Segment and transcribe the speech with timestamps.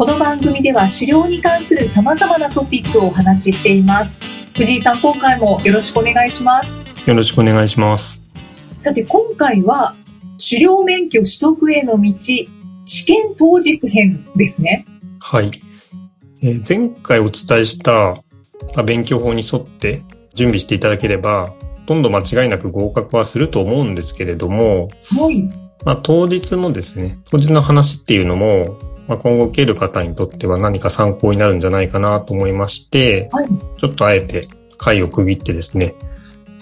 [0.00, 4.18] この番組では狩猟に関する様々なトピックをお話ししています。
[4.56, 6.80] 藤井さん、今回もよろしくお願いします。
[7.04, 8.22] よろしくお願いします。
[8.78, 9.94] さて、今回は
[10.38, 12.48] 狩猟免許取得への道、試
[13.04, 14.86] 験当日編ですね。
[15.18, 15.50] はい。
[16.42, 18.14] えー前回お伝えしたま
[18.76, 21.48] あ勉強法に沿って準備していただければ、
[21.80, 25.42] ほとんど間違いなく合格はすると思うんですけれども、はい。
[25.84, 28.78] まあ、当日もですね、当日の話っていうのも、
[29.10, 33.48] まあ、今後受ける方にとっては何か参考になるんじゃないかなと思いまして、はい。
[33.80, 35.96] ちょっとあえて回を区切ってですね、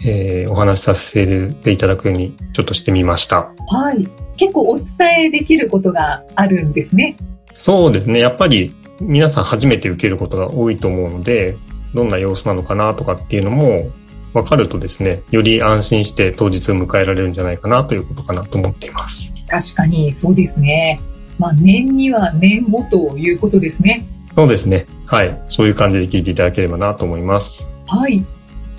[0.02, 3.50] えーお話しさせていただくようにちょっとしてみました。
[3.70, 4.08] はい。
[4.38, 7.18] 結構お伝えできることがあるんですね。
[7.52, 8.18] そうですね。
[8.18, 11.54] やっぱり皆さん初めて受けることが多いと思うので、
[11.92, 13.90] どんな様子なのかなとかっていうのも
[14.32, 19.30] 分かるとですね、より安心して当日を迎えられるんじゃないかなということかなと思っています。
[19.46, 20.98] 確かにそうですね。
[21.38, 24.04] まあ、年には年をということですね。
[24.34, 24.86] そうですね。
[25.06, 25.40] はい。
[25.48, 27.68] そういう感じで聞いていただければなと思います。
[27.86, 28.24] はい。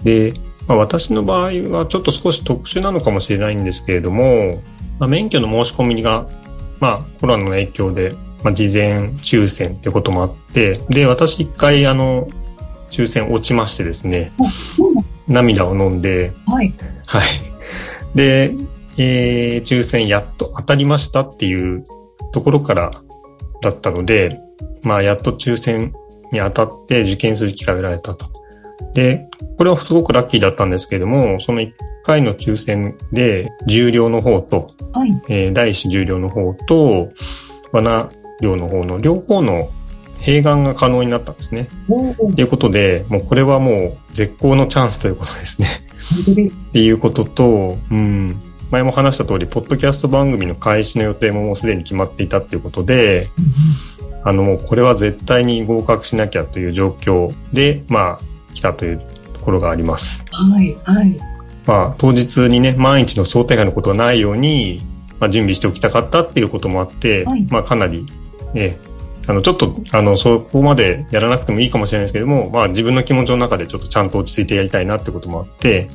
[0.03, 0.33] で、
[0.67, 4.61] まあ、私の場合はちょっと少し特殊なのかもしれないんですけれども、
[4.99, 6.27] まあ、免許の申し込みが、
[6.79, 12.27] まあ、コロナの影響で、まあ、事前抽選ってこともあって、で、私一回、あの、
[12.89, 14.31] 抽選落ちましてですね、
[15.27, 16.73] 涙を飲んで、はい。
[17.05, 17.23] はい。
[18.15, 18.53] で、
[18.97, 21.85] えー、抽選やっと当たりましたっていう
[22.31, 22.91] ところから
[23.61, 24.37] だったので、
[24.83, 25.93] まあ、やっと抽選
[26.31, 28.27] に当たって受験する機会を得られたと。
[28.93, 29.27] で、
[29.57, 31.71] これはすごくラッキーだったんですけれども、その1
[32.03, 35.21] 回の抽選で、重量の方と、はい。
[35.29, 37.09] えー第一重量の方と、
[37.71, 38.09] 罠
[38.41, 39.69] 量の方の両方の
[40.21, 41.67] 併願が可能になったんですね。
[42.35, 45.67] ということで、もうこれはもう絶好のチャンスということですね。
[46.69, 53.29] っていうことと、うん、前も話した通り、ポッドキャスト番組の開始の予定ももうすでに決まっていたっていうことで、
[54.23, 59.01] あの、もうこれは絶対に合格しなきゃという状況で、まあ、来たという
[59.33, 60.23] ところがあります。
[60.31, 60.77] はい。
[60.83, 61.17] はい。
[61.65, 64.81] まあ、当日にね、万一の想定外のことがないように、
[65.19, 68.05] まあ、準備しておきたかったっていうこともあって、はいまあ、かなり、
[68.53, 68.77] ね、
[69.27, 75.87] あの、ちょっと、あの、そこまでやらなくてもいいかもしれないですけども、まあ、自分の気持ちの中でちょっとちゃんと落ち着いてやりたいなってこともあって、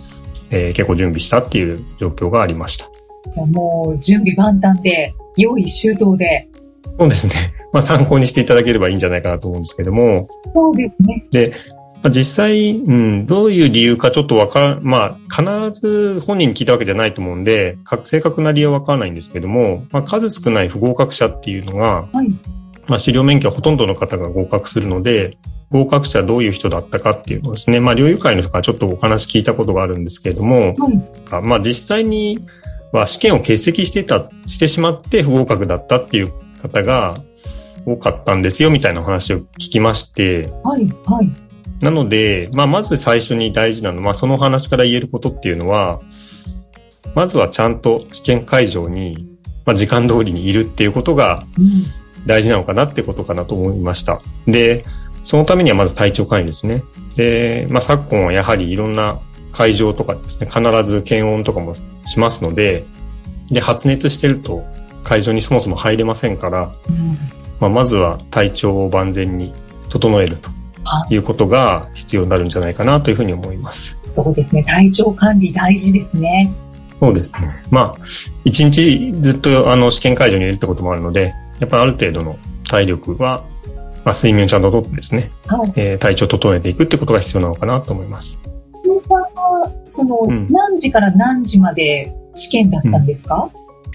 [0.51, 2.87] えー結構準備したっていう状況がありました。
[3.31, 6.49] じゃあもう準備万端で、用意周到で。
[6.99, 7.35] そうですね。
[7.73, 11.27] まあ、参考にしていただければいいんじゃないかなと思うんですけども、そうですね。
[11.33, 11.53] で、
[12.05, 22.29] まあ、実際、うん、どういう理由かちょっとわからまあ、必ず本人に聞いたわけじゃないと思うんで、か正確な理由はわからないんですけども、まあ、数少ない不合格者っていうのが、はい。
[22.87, 25.37] まあ、狩猟免許はほとんどの方が合格するので、
[25.71, 31.43] 合格者はどういう人だったかっていうのをですね、まあ、猟友会の人からちょっとお話聞いたことがあるんですけれども、はい。
[31.43, 32.47] まあ、実際に
[32.93, 37.21] は試験を欠席してた、してしまって不合格だったっていう方が
[37.87, 40.87] 多かったんですよ、みたいなお話を聞きまして、はい。
[41.07, 41.31] はい。
[41.81, 46.01] なので、まあ、まず最初に大事なのは、まあ、その話から言えることっていうのは、
[47.15, 49.29] まずはちゃんと試験会場に、
[49.65, 52.04] まあ、時間通りにいるっていうことがうん。
[52.27, 54.21] 大事なのかなってことかなと思いました。
[54.47, 54.85] で、
[55.25, 56.83] そのためにはまず体調管理ですね。
[57.17, 59.21] で、まあ、昨今はやはりいろんな
[59.53, 61.75] 会場とかですね、必ず検温とかも
[62.07, 62.85] しますので、
[63.49, 64.65] で、発熱してると
[65.03, 67.17] 会場にそもそも入れませんから、うん。
[67.61, 69.53] まあ、まずは体調を万全に
[69.89, 70.51] 整えると
[70.85, 73.99] はいうことが必要になるんじゃないかなというふうに思います。
[74.05, 74.65] そうですね。
[74.65, 76.53] 体調管理大事ですね。
[77.01, 77.49] そうですね。
[77.71, 78.05] まあ、
[78.45, 82.39] 一日ずっとあの試験会場にいるってこともあるので、やっぱりある程度の
[82.69, 83.45] 体力は、
[84.05, 85.73] まあ、睡眠をちゃんととってですね、はい。
[85.77, 88.39] えー体調を整えていくってことが必要なのかなと思います。
[89.85, 93.51] その、うん何時から何時まで試験だったんですか、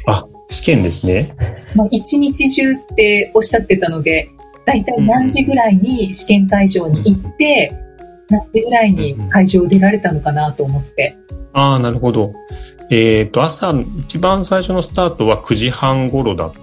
[0.05, 1.35] あ、試験ですね。
[1.75, 4.29] まあ、一日中っておっしゃってたので、
[4.65, 7.73] だいたい何時ぐらいに試験会場に行って、
[8.29, 11.15] 何時ぐらいに会場を出られたのかなと思って。
[11.53, 12.33] ああ、なるほど。
[12.91, 16.53] えっ、と、朝、一番最初のスタートは9時半頃だっ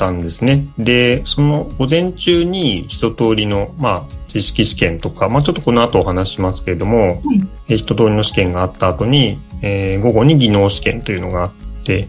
[0.00, 0.66] たんですね。
[0.78, 7.20] で、その午前中に一通りの、まあ、知識試験とか、まあ、ちょっとこの後お話ししますけれども、はい。
[7.68, 11.52] えー一通りの試験があった後に、えー午後に技能試験というのがあっ
[11.84, 12.08] て、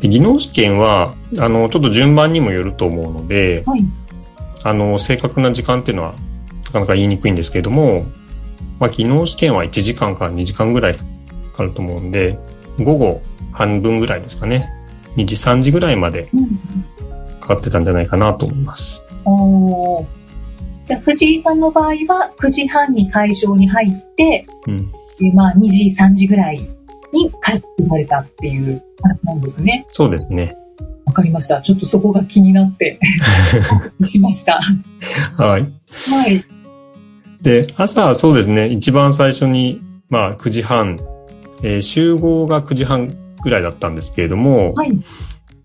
[0.00, 3.84] で技能試験は、あの、ちょっと順番にもよると思うので、はい。
[4.64, 6.14] あの、正確な時間っていうのは、
[6.66, 8.04] なかなか言いにくいんですけれども、
[8.78, 11.04] まあ、技能試験は1時間から2時間ぐらいか
[11.56, 12.38] かると思うんで、
[12.78, 13.22] 午後
[13.52, 14.68] 半分ぐらいですかね。
[15.16, 16.28] 2時、3時ぐらいまで
[17.48, 19.02] かかってたんじゃないかなと思います。
[19.24, 20.06] おー
[20.84, 24.90] じゃあ、藤井さんの場合は、9時半に会場に入って、うん。
[25.18, 26.58] でまあ、2時、3時ぐらい
[27.12, 28.82] に帰ってこられたっていう
[29.24, 29.84] なんですね。
[29.88, 30.54] そうですね。
[31.04, 31.60] わかりました。
[31.60, 32.98] ちょっとそこが気になって、
[34.02, 34.60] しました。
[35.36, 35.66] はい。
[36.10, 36.44] はい。
[37.42, 38.68] で、朝、そうですね。
[38.68, 39.80] 一番最初に、
[40.10, 40.98] まあ、9時半、
[41.62, 43.10] えー集合が9時半
[43.42, 44.98] ぐらいだったんですけれども、はい。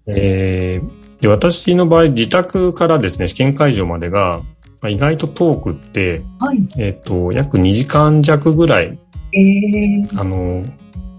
[0.07, 4.41] えーで私の場合、自宅からですね、試験会場までが、
[4.81, 6.67] まあ、意外と遠くって、はい。
[6.77, 8.99] えっ、と、約2時間弱ぐらい、
[9.31, 10.65] えー、あの、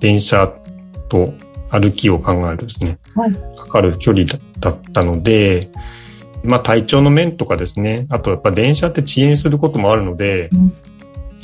[0.01, 0.53] 電車
[1.09, 1.33] と
[1.71, 5.71] 歩きを考えるとですね、はいかかる距離だだったので、
[6.43, 10.73] まあ体調の面とかですね、あとやっぱ電車って遅延することもあるので、うん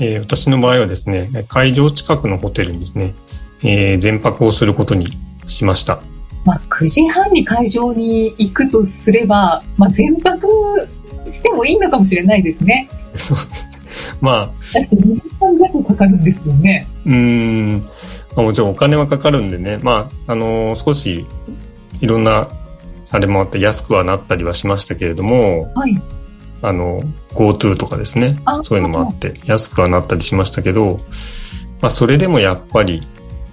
[0.01, 3.15] えー私の場合はですね、会場近くのホテルにですね、
[3.63, 5.07] えー全泊をすることに
[5.47, 6.03] しました。
[6.45, 10.47] まあ、9時半に会場に行くとすれば、まあ、全泊
[11.27, 12.89] してもいいのかもしれないですね。
[13.17, 13.71] そうですね。
[14.21, 16.87] まあ、だって2時間弱かかるんですよね。
[17.05, 17.79] うーん、
[18.37, 21.27] まあ、もちろんお金はかかるんでね、まあ、あのー少し
[22.01, 22.49] いろんな、
[23.13, 26.01] あれもあって安くはなったりはしましたけれども、はい。
[26.63, 27.03] あの、
[27.33, 31.01] GoTo とかですね、あそういうのもあって安くはなったりしましたけど、
[31.81, 33.01] まあ、それでもやっぱり、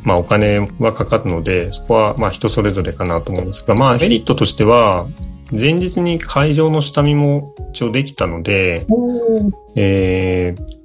[0.04, 5.06] まあ、お金はかかるので、そこはまあ人それぞれかなと思うんですが、まあ、メリットとしては、
[5.52, 8.86] 前日に会場の下見も一応できたので、
[9.76, 10.78] えー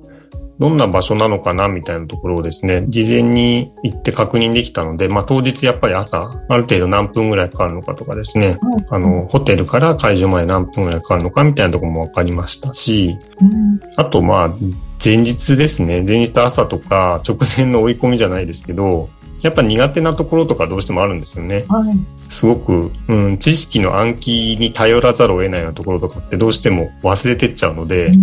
[0.62, 8.58] どんな場所なのかなみたいなところをですね、事前に行って確認できたので、まあ当日やっぱり朝、ある程度何分ぐらいかかるのかとかですね、はい
[8.90, 13.80] あの、ホテルから会場まで何分ぐらいかかるのかみたいなところも分かりましたし、うん。
[13.96, 14.50] あとまあ、
[15.04, 19.08] 前日ですね、前日朝とか直前の追い込みじゃないですけど、
[19.42, 21.64] やっぱ苦手なところとかどうしてもあるんですよね。
[21.68, 21.92] はい。
[22.30, 28.22] すごく、うん、知識の暗記に頼らざるを得ないようなところとかってどうしても忘れてっちゃうので、うん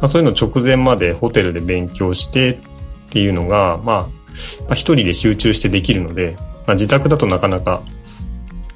[0.00, 2.58] まあ、そういうの直前までホテルで勉強してっ
[3.10, 4.08] ていうのが、まあ、
[4.64, 6.36] まあ一人で集中してできるので、
[6.66, 7.82] まあ、自宅だとなかなか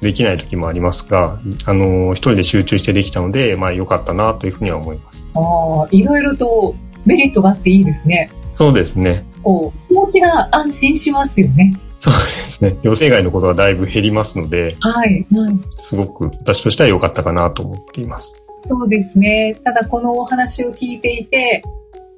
[0.01, 5.22] できない時もありますが、あの、一人で集中してできたので、まあ良かったなというふうには思います。
[5.35, 6.75] ああ、いろいろと
[7.05, 8.29] メリットがあっていいですね。
[8.53, 9.25] そうですね。
[9.41, 11.75] こう、気持ちが安心しますよね。
[11.99, 12.75] そうですね。
[12.81, 15.25] 予定外のことがだいぶ減りますので、はい。
[15.33, 15.59] はい。
[15.71, 18.33] すごく私としては良かったかなと思っています。
[18.55, 19.55] そうですね。
[19.63, 21.63] ただこのお話を聞いていて、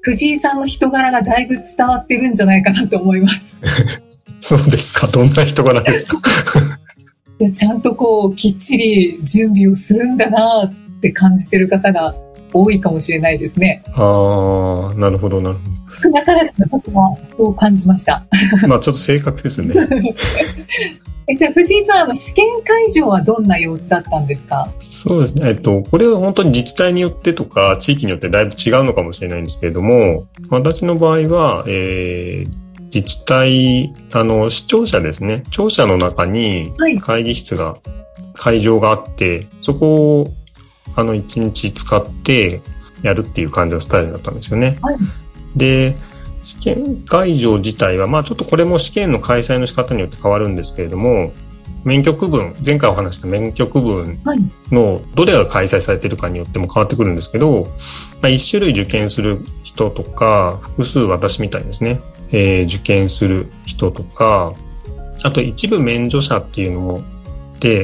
[0.02, 3.58] 藤井さんの人柄がだいぶ伝わってるんじゃないかなと思います。
[4.42, 6.20] そうですかどんな人柄ですか？
[7.40, 12.16] いやちゃんとこう、きっちり準備をするんだなって感じてる方が
[12.57, 13.84] 多いかもしれないですね。
[13.96, 15.62] ああ、なるほど、なるほ
[16.04, 18.25] 少なからず僕はそう感じました。
[18.62, 18.68] ど。
[18.69, 19.75] まあちょっと正確ですね。
[21.28, 24.69] えじゃあ藤井さん、あの試験会場はどんな様子だったんですか？
[24.80, 25.50] そうですね。
[25.50, 35.44] えっと、これは本当に自治体によってとか、地域によってだいぶ違うのかもしれないんですけれども、私の場合は、えー、自治体、あの、視聴者ですね。
[35.50, 37.75] 庁舎の中にはい会議室が、
[38.36, 40.34] 会場があって、そこを、
[40.96, 42.62] あの、一日使って
[43.02, 44.78] やるっていう感じのスタイルだったんですよね。
[44.82, 44.96] はい
[45.56, 45.96] で、
[46.44, 51.34] 試験会場自体は、まあちょっとこれも試験の開催の仕方によって変わるんですけれども、
[51.84, 54.40] 免許区分、前回お話した免許区分はい。
[54.72, 57.68] のどれが開催されているかによっても変わってくるんですけど、
[58.22, 64.54] まあ、一種類受験する人とか、複数私みたいにですね、えー受験する人とか、
[65.24, 67.14] あと一部免除者っていうのもで、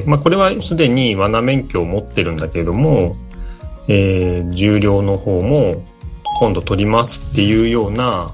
[0.06, 3.14] まあ、これはすでに罠免許を持ってるんだけれども、
[3.88, 5.84] えー重量の方も
[6.40, 8.32] 今度取りますっていうような。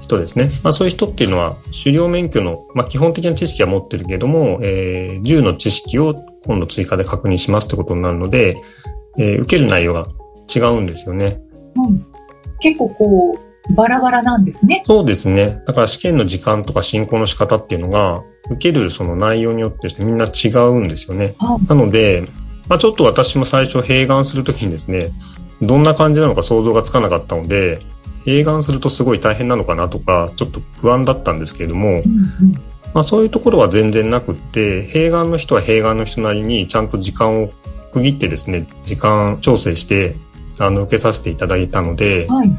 [0.00, 0.50] 人ですね。
[0.62, 8.56] まあそういう人っていうのは、狩猟免許の、まあ基本的な知識は持ってるけども、えー銃の知識を今度追加で確認しますってことになるので、
[9.18, 10.06] えー受ける内容が
[10.54, 11.40] 違うんですよね。
[11.76, 12.06] うん
[12.60, 14.84] 結構こう、バラバラなんですね。
[14.86, 15.62] そうですね。
[15.66, 21.34] だから試験の時間とか進行の仕方っていうのが、受けるその内容によってですねみんな違うんですよね。
[21.38, 22.28] はなので、
[22.68, 25.10] まあちょっと私も最初併願するときにですね、
[25.62, 27.78] どんな感じなのか想像がつかなかったので、
[28.24, 32.02] 併願するとすごい大変なのかなとか、ちょっと不安だったんですけれども、
[32.92, 37.50] まあそういうところは全然なくって、併願の人は併願の人なりにちゃんと時間を
[37.92, 40.16] 区切ってですね、時間調整して、
[40.58, 42.50] あの、受けさせていただいたので、はい。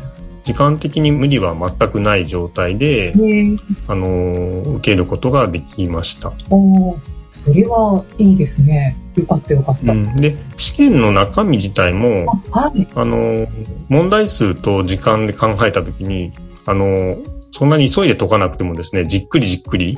[0.45, 6.31] 時間的に無理は全くない状態で、えー、あのー受けることができました。
[6.49, 8.95] おーそれはいいですね。
[9.15, 9.91] よかったよかった。
[9.91, 12.87] うん、で、試験の中身自体も、はい。
[12.95, 13.45] あの、
[13.89, 16.31] 問題数と時間で考えたときに、
[16.65, 17.17] あの、
[17.51, 19.97] そんなに急いで解かなくてもですね、じっくりじっくり、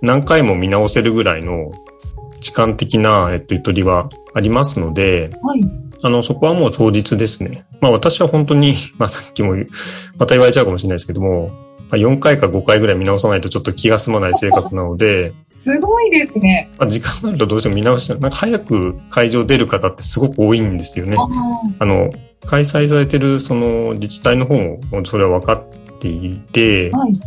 [0.00, 1.70] 何回も見直せるぐらいの
[2.40, 5.60] 時間的な、えっと、ゆとりはありますので、はい。
[6.02, 7.66] あの、そこはもう当日ですね。
[7.82, 9.56] まあ私は本当に、 まあさっきも
[10.16, 11.50] また言われちゃうかもしれないですけども、
[11.90, 16.70] まあ、4回か5回ぐらい見直さないとちょっと気が済まない性格なので、すごいですね。
[16.78, 18.08] まあ、時間があるとどうしても見直し。
[18.08, 21.26] なんか早く会場出る方ってすごく多いんですよねあ。
[21.80, 22.10] あの、
[22.46, 27.20] 開催されてるその自治体の方もそれは分かっていてあ、、はい。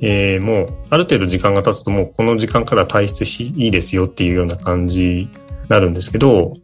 [0.00, 5.28] えーもうある程度時間が経つともうこの時間から退出しいいですよっていうような感じに
[5.68, 6.56] なるんですけど、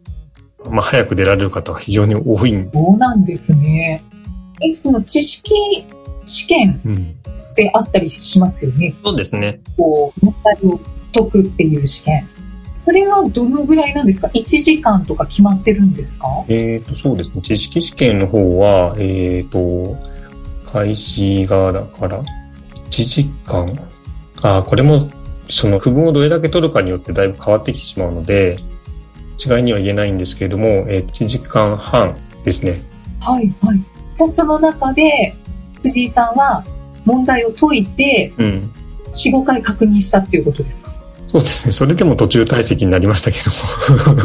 [0.69, 4.03] まあ早く出られる方は非常に多いんそうなんですね。
[4.61, 5.53] え、その知識
[6.25, 7.15] 試験うん、
[7.51, 8.93] ってあったりしますよね？
[9.03, 9.59] そうですね。
[9.77, 10.79] こう、問題を
[11.13, 12.27] 解くっていう試験。
[12.73, 16.27] それはどのぐらいなんですか ?1 時間とか決まってるんですか？
[16.49, 17.41] えっ、と、そうですね。
[17.41, 19.97] 知識試験の方は、えっ、と、
[20.71, 22.21] 開始がだから、
[22.89, 23.77] 1時間。
[24.41, 25.09] あ、これも、
[25.49, 28.57] その区分をどれだけ取るかによってだいぶ変わってきてしまうので、
[29.43, 32.81] 違いには言えないんですけれども、えー1時間半ですね。
[33.21, 33.79] はい、はい。
[34.13, 35.33] じゃあその中で、
[35.83, 36.63] 藤井さんは
[37.05, 38.71] 問題を解いて、うん。
[39.11, 40.91] 4、5回確認したっていうことですか？
[41.27, 41.71] そうですね。
[41.71, 43.51] それでも途中退席になりましたけど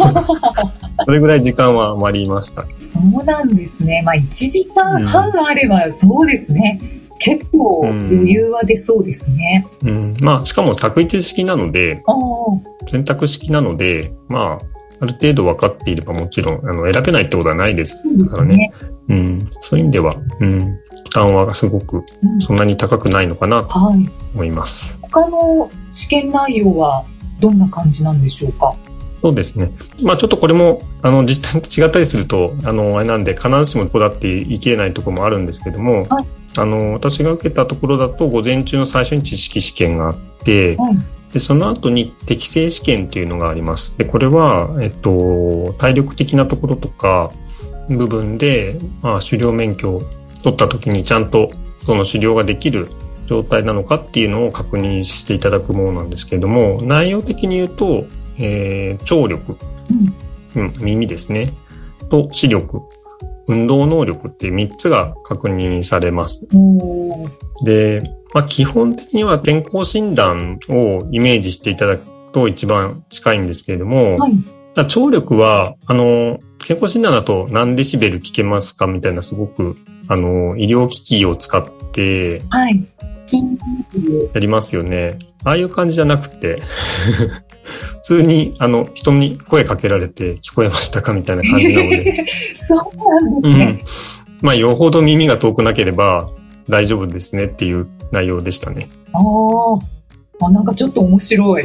[0.05, 0.37] も。
[1.05, 2.63] それぐらい時間は余りました。
[2.83, 4.03] そうなんですね。
[4.05, 6.81] まあ1時間半あればそうですね。
[7.23, 9.67] 結構余裕は出そうですね。
[9.83, 10.17] うん。
[10.23, 12.17] まあ、しかも択一式なので、ああ、
[12.89, 14.65] 選択式なので、まあ、
[15.01, 18.57] ある程度分かっていればもちろん、あの、選べないってことはないですからね。
[18.57, 18.73] ね。
[19.09, 19.51] うん。
[19.61, 20.79] そういう意味では、うん。
[21.05, 22.01] 負担はすごく、う
[22.37, 24.09] んそんなに高くないのかなとはい。
[24.35, 24.97] 思います。
[25.01, 27.05] 他の試験内容は
[27.41, 28.75] どんな感じなんでしょうか？
[29.23, 29.71] そうですね。
[30.03, 36.27] まあちょっとこれも、あの、実態と違ったりすると、あの、あれなんで、必ずしもこだっていきれないところもあるんですけども、はい
[36.59, 40.97] あの、私が受けたところだと、午前中の最初に知識試験があって、はい。
[41.33, 43.97] で、その後に適正試験っていうのがあります。
[43.97, 47.31] で、これは、えっと、体力的なところとか、
[47.89, 50.03] 部分で、まあ、狩猟免許を
[50.43, 51.51] 取った時にちゃんと
[51.85, 52.89] その狩猟ができる
[53.27, 58.05] 状態なのかっていうのを確認していただくものなんですけれども、内容的に言うと、
[58.39, 59.57] えー聴力、
[60.55, 60.65] うん。
[60.65, 61.53] うん、耳ですね、
[62.11, 62.81] と視力、
[63.47, 66.47] 運動能力っていう3つが確認されます。
[67.65, 74.33] で、まあ、基本的には健康診断をイメージしていただくと一番近いんですけれども、はい。
[74.87, 79.77] 聴力は、あの、健康診断だと何デシベル聞けますかみたいなすごく、
[80.09, 82.87] あの、医療機器を使ってはい。
[84.35, 85.17] やりますよね。
[85.45, 86.61] ああいう感じじゃなくて、
[87.95, 92.27] 普通に、あの、人に声かけられて聞こえましたかみたいな感じなので、
[92.59, 93.65] そうなんうですね。
[93.65, 93.81] ん。
[94.41, 96.29] まあ、よほど耳が遠くなければ
[96.71, 98.89] 大丈夫ですねっていう内容でしたね。
[99.13, 99.81] あー
[100.41, 100.51] あ。
[100.51, 101.65] なんかちょっと面白い。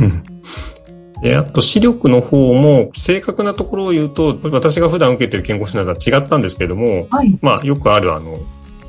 [1.21, 7.37] で、あと視力の方も正確なところを言うと、私が普段受けてる健康診断とは違ったんですけども、はい。
[7.41, 8.37] まあよくあるあの、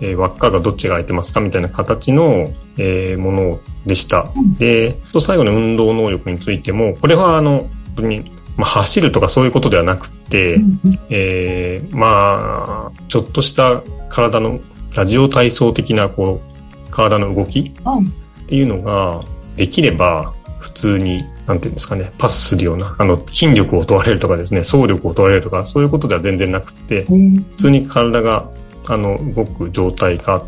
[0.01, 4.29] えー輪っかがどっちが空いてますかみたいな形の、えーものでした。
[4.37, 8.25] うんで、と最後の運動能力についても、これはあの、本当に、
[8.57, 14.61] まあ走るとかそういうことではなくって、うんうんえーまあ、ちょっとした体の
[14.97, 18.05] ラジオ体操的なこう、体の動きはい。
[18.45, 19.23] っていうのが
[19.57, 28.51] できれば普通に、なんていうんですかね、パスするような、あの、筋力を問われるとかですね、走力を問われるとか、そういうことでは全然なくって、えー普通に体が、
[28.87, 30.45] あの、動く状態かっ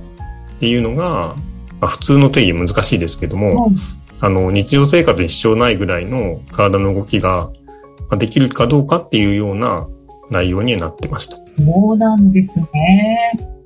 [0.58, 1.34] ていうのが、
[1.80, 3.70] まあ、普通の定義難しいですけども、はい
[4.20, 7.50] あの、日常生活に支障ないぐらいの体の動きが
[8.08, 9.86] まあできるかどうかっていうような
[10.30, 11.36] 内容になってました。
[11.46, 11.62] そ
[11.92, 13.57] うなんですね。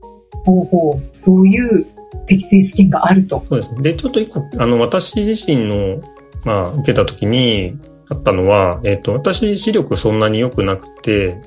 [0.45, 1.03] ほうほう。
[1.13, 1.87] そういう
[2.27, 3.45] 適正試験があると。
[3.49, 3.83] そうですね。
[3.83, 6.01] で、ちょっと一個、あの、私自身の、
[6.45, 11.41] まあ、受けた時にあったのは、えっ、と、私視力そんなに良くなくて、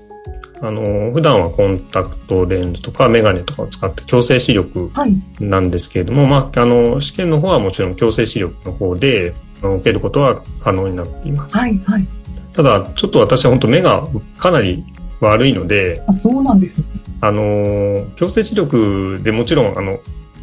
[0.61, 5.13] あの、普段はコンタクトレンズとかメガネとかを使って強制視力はい。
[5.39, 11.57] なんですけれども、まあ、あの、試験の方はもちろん強制視力の方で、受けることは可能になっています。
[11.57, 11.77] はい。
[11.79, 12.07] はい。
[12.53, 14.83] ただ、ちょっと私は本当目がかなり
[15.19, 16.87] 悪いので、あ、そうなんですね。
[17.27, 19.99] あの、強制視力でもちろん、あの、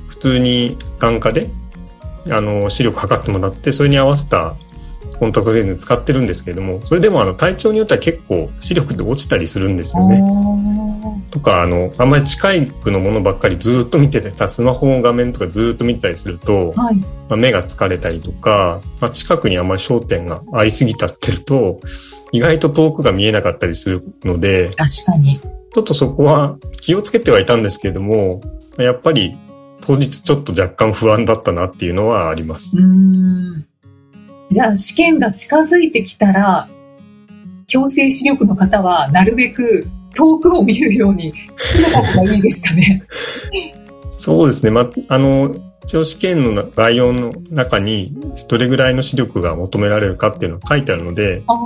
[0.08, 1.48] 普通に眼科で、
[2.30, 4.56] あの、視力測ってもらって、それに合わせた
[5.18, 10.20] コンタクトレンズ使ってるんですけれども、それでもあの、体調によっては結構視力って落ちたりするんですよね。
[11.30, 16.97] とか、あの、あんまり近いのものばっかりずっと見てて、スマホの画面とかずっと見てたりすると、はい。
[16.97, 21.80] まあ、目が疲れたりとか、まあ、近くにあんまり焦点が合いすぎたってると、
[22.32, 25.38] 意外と遠くが見えなかったりするので、確かに。
[25.75, 28.40] ちょっとそこは気をつけてはいたんですけれども、
[28.78, 29.35] やっぱり
[29.82, 32.76] 当日ちょっと若干不安だったなっていうのはあります。
[32.76, 33.66] うーん。
[34.50, 36.68] じゃあ試験が近づいてきたら、
[37.66, 43.02] 強制視力の方はなるべく遠くを見るようにすた方がいいですかね。
[44.12, 44.71] そうですね。
[44.71, 45.54] まあ、あの、
[45.85, 48.14] 一応試験の概要の中に
[48.49, 51.57] どれぐらいの視力が求められるかっていうのが書いてあるので、ああ。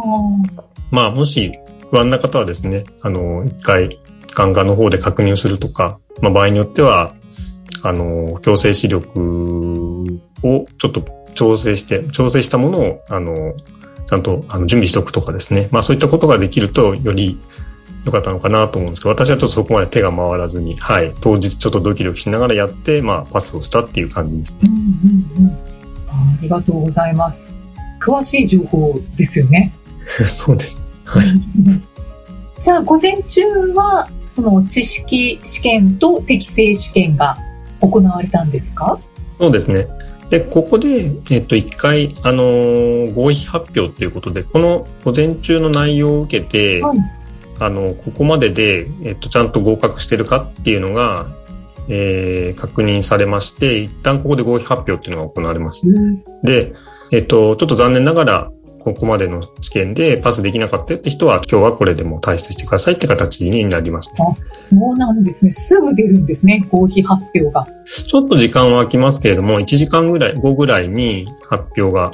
[0.91, 1.53] まあ、もし
[1.91, 3.99] 不安な方はですね、あの、一回、
[4.35, 7.13] 眼科の方で確認するとか、まあ、場合によっては、
[7.83, 11.03] あの、強制視力をちょっと
[11.35, 13.55] 調整して、調整したものを、あの、
[14.09, 15.69] ちゃんとあの準備しておくとかですね。
[15.73, 17.39] まあ、そういったことができると、より
[18.07, 24.59] 良かったのかなと思うんですけど、私はちょっとそこまで手が回らずに、はい、当日ちょっとドキドキしながらやって、まあ、パスをしたっていう感じですね。
[24.65, 25.53] うんうんうん。
[26.09, 27.53] あありがとうございます。
[28.01, 29.73] 詳しい情報ですよね。
[30.25, 30.87] そうです。
[31.05, 31.27] はい。
[32.61, 33.43] じゃあ、午前中
[33.75, 37.37] は、その知識試験と適正試験が
[37.81, 38.99] 行われたんですか？
[39.39, 39.87] そうですね。
[40.31, 46.99] で、ここで、えっと、一回、あのー合否発表ということで、この午前中の内容を受けて、はい
[47.59, 51.27] あの、ここまでで、えっと、ちゃんと合格してるかっていうのが、
[51.89, 55.83] えー確認されまして、一旦ここで合否発表っていうのが行われます。
[56.43, 56.75] で、
[57.13, 58.51] えっと、ちょっと残念ながら、
[58.87, 64.19] ここまでの試験でパスできなかったよって人は、今日はこれでも退出してくださいって形になりますね。
[64.59, 65.51] そうなんですね。
[65.51, 66.65] すぐ出るんですね。
[66.71, 67.67] 合否発表が。
[67.85, 72.13] ちょっと時間は空きますけれども、1時間ぐらい、後ぐらいに発表が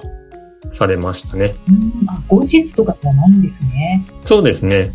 [0.70, 1.54] されましたね。
[1.68, 4.02] うん、あ、後日とかではないんですね。
[4.24, 4.92] そうですね。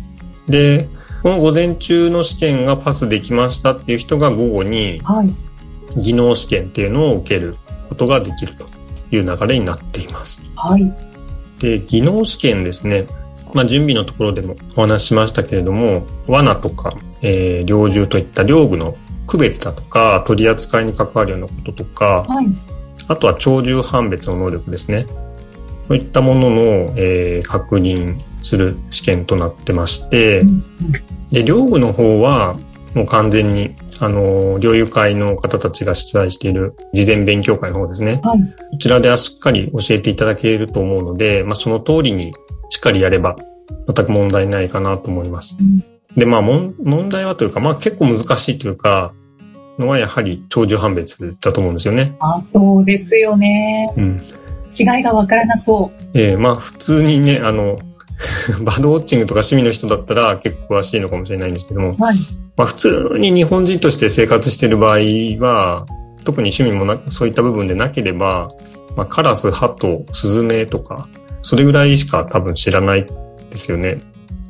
[0.48, 0.88] で、
[1.22, 5.34] この午前中の試験がパスできましたっていう人が午後にはい。
[5.96, 7.56] 技能試験っていうのを受ける
[7.88, 8.66] ことができると
[9.10, 10.42] いう流れになっています。
[10.54, 10.92] はい。
[11.60, 13.06] で、技能試験ですね。
[13.54, 22.46] まあ、準備のところでもお話ししましたけれども、罠とか、えー猟銃といった猟具の区別だとか、取り扱いに関わるようなこととか、はい。
[23.08, 25.06] あとは鳥獣判別の能力ですね。
[25.88, 26.60] そういったものの、
[26.96, 30.62] えー確認する試験となってまして、うん
[31.30, 32.56] で、猟具の方は、
[32.94, 38.20] もう完全に、あの、猟友会の方たちが出題している事前勉強会の方ですね。
[38.24, 38.38] はい。
[38.70, 42.32] こちらでしっかり教えていただけると思うので、まあ、その通りに
[42.70, 43.36] しっかりやれば、
[43.86, 45.56] 全く問題ないかなと思います。
[45.60, 45.84] うん
[46.16, 46.74] で、まあ、問
[47.10, 49.12] 題はというか、まあ、結構難しいというか、
[49.78, 52.16] のはやはり鳥獣判別だと思うんですよね。
[52.18, 53.92] あ、そうですよね。
[53.96, 54.20] うん。
[54.76, 57.78] 違いがわからなそえーまあ普通にね、あの、
[58.62, 62.02] バードウォッチングとか趣味の人だったら結構詳しいのかもしれないんですけども、う。
[62.02, 62.16] はい。
[62.56, 64.98] まあ普通に日本人として生活している場合
[65.38, 65.86] は、
[66.24, 68.48] 特に趣味もなそういった部分でなければ、
[68.96, 71.06] まあカラス、ハト、スズメとか、
[71.42, 73.06] それぐらいしか多分知らない
[73.50, 73.98] ですよね。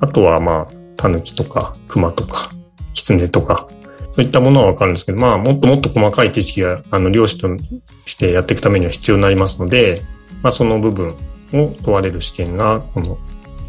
[0.01, 2.51] あとはまあ、タヌキとか、クマとか、
[2.95, 3.69] キツネとか、
[4.15, 7.49] そういったものはわかるんですけど、まあもっともっと細かい知識が、あの、漁師と
[8.07, 10.03] してやっていくためには必要になりますので、
[10.43, 11.15] まあその部分
[11.53, 13.19] を問われる試験が、この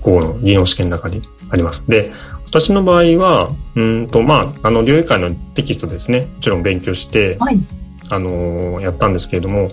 [0.01, 1.83] 午後の技能試験の中にあります。
[1.88, 2.12] で、
[2.45, 6.21] 私の場合は、うーんと、まあ、あの、領域会のテキストですね。
[6.21, 7.59] もちろん勉強して、はい。
[8.12, 9.69] あのーやったんですけれども、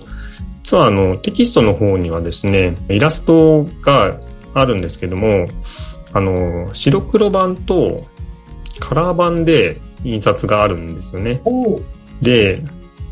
[0.63, 4.19] 実はあの、テキストの方にはですね、イラストが
[4.53, 5.47] あるんですけども、
[6.13, 8.05] あのー白黒版と
[8.79, 11.41] カラー版で印刷があるんですよね。
[12.21, 12.61] で、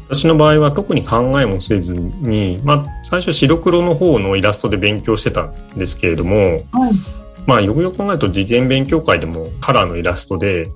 [0.07, 6.93] 私の場合は特に考えもせずに、まあ、最初白黒の方のイラストで勉強してたんですけれども、はい。
[7.47, 10.67] まあ、よくよく考えると事前勉強会でもカラーのイラストで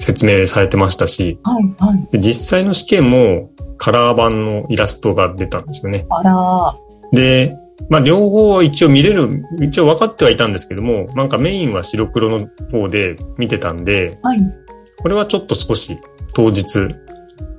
[0.00, 1.64] 説明されてましたし、はい。
[1.78, 2.06] はい。
[2.12, 6.06] で実際の試験もカラー版のイラストが出たんですよね。
[6.10, 6.74] あら
[7.12, 7.54] で、
[7.88, 14.40] まあ、両方は一応見れる、一応分かってはいたんですけども、なんかメインは白黒の方で見てたんで、はい。
[14.98, 15.98] これはちょっと少し
[16.34, 16.64] 当日、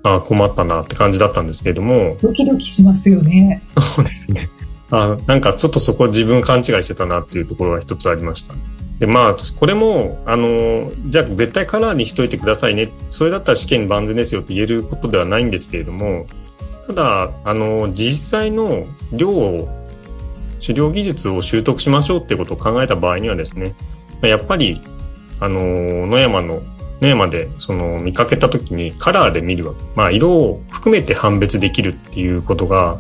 [0.03, 3.61] あ困ったなって感じだったんですけれども、ドキドキしますよね。
[3.95, 4.49] そうですね。
[4.91, 8.55] あなんかちょっとそこ自分勘違いしてたなっていうところが一つありました。
[8.99, 12.89] で、まあ、これも、あの、じゃあ絶対カラーにしといてくださいね。
[13.11, 16.25] それだったら試験万全ですよって言えることではないんですけれども、
[16.87, 19.69] ただ、あの、実際の量を、
[20.61, 23.73] 狩猟技術を習得しましょうっていうことを考えた場合にはですね、
[24.15, 24.81] まあやっぱり、
[25.39, 26.61] あの、野山の、
[27.01, 29.73] 野山で、その、見かけた時にカラーで見るわ。
[29.95, 32.97] まあ、色を含めて判別できるっていうことが、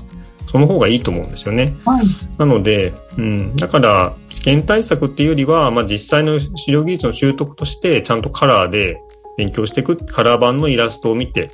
[0.51, 1.75] その方がいいと思うんですよね。
[1.85, 2.05] はい。
[2.37, 8.99] なので、うん、だから、試験対策っていうよりは、まあ実際の資料技術の習得として、ちゃんとカラーで
[9.37, 11.49] 勉強していくカラー版のイラストを見て、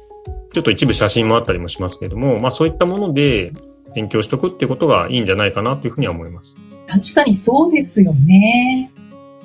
[0.53, 3.51] ちょっと一部写真もあったりもしますけれども、まあそういったもので
[3.93, 6.55] 勉強しておくっていうことがいいんじゃないかなというふうには思います。
[6.87, 8.91] 確かにそうですよね。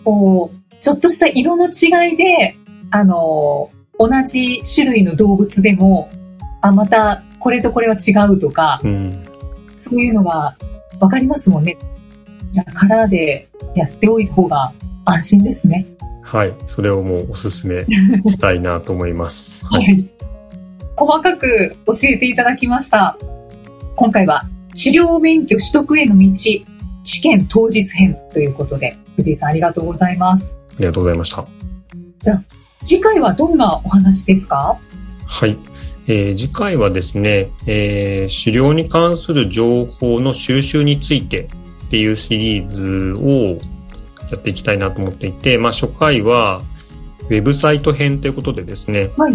[0.05, 2.55] こう、ちょっとした色の違いで、
[2.91, 6.11] あの、同じ種類の動物でも、
[6.61, 9.25] あ、またこれとこれは違うとか、うん。
[9.77, 10.57] そういうのが
[11.01, 11.77] わかりますもんね。
[12.51, 14.73] じゃあカラーでやっておいた方が
[15.05, 15.87] 安心ですね。
[16.23, 16.55] はい。
[16.67, 17.85] それをもうお勧め
[18.31, 19.65] したいなと思います。
[19.67, 19.81] は。
[19.81, 20.07] い。
[20.97, 23.17] 細かく教えていただきました。
[23.97, 26.31] 今回は狩猟免許取得への道、
[27.03, 30.55] 試験当日編ということで、藤井さんありがとうございます。
[30.77, 31.45] ありがとうございました。
[32.83, 34.79] 次回はどんなお話ですか？
[35.27, 35.57] はい。
[36.07, 41.49] えー次回はですね、えー狩猟に関する情報の収集について
[41.87, 43.61] っていうシリーズを
[44.31, 46.63] やっていきたいなと思っていて、まあ初回は
[47.29, 49.33] ウェブサイト編ということでですね、はい。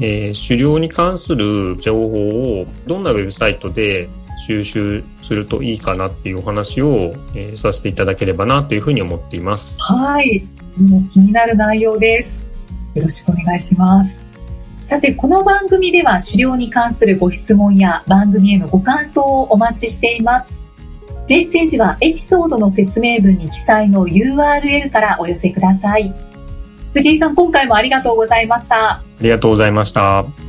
[0.00, 4.08] えー狩猟に関する情報をどんなウェブサイトで
[4.46, 9.76] 収集するといいかなっていうお話を、えーさせていただければなというふうに思っています。
[9.80, 10.44] はい。
[10.80, 12.44] もう気になる内容です。
[12.94, 14.24] よろしくお願いします。
[14.80, 20.46] さて、この番組では狩猟に関するご質問や番組へのご感想をお待ちしています。
[21.28, 26.14] メッセージはエピソードの説明文に記載の URL からお寄せください。
[26.92, 28.90] 藤井さん、今回もありがとうございました。
[28.90, 30.43] ありがとうございました。